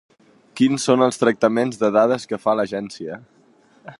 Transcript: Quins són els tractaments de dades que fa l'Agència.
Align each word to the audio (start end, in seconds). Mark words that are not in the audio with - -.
Quins 0.59 0.85
són 0.89 1.05
els 1.07 1.21
tractaments 1.25 1.77
de 1.83 1.91
dades 1.99 2.27
que 2.33 2.41
fa 2.47 2.57
l'Agència. 2.61 3.21